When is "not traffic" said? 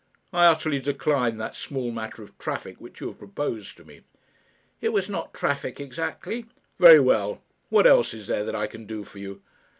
5.07-5.79